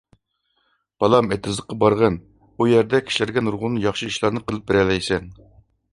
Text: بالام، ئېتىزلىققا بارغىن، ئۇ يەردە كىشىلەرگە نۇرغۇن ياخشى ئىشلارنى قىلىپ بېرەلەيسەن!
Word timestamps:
بالام، 1.03 1.27
ئېتىزلىققا 1.35 1.77
بارغىن، 1.83 2.17
ئۇ 2.57 2.69
يەردە 2.71 3.03
كىشىلەرگە 3.11 3.45
نۇرغۇن 3.49 3.77
ياخشى 3.87 4.11
ئىشلارنى 4.13 4.43
قىلىپ 4.49 4.67
بېرەلەيسەن! 4.73 5.33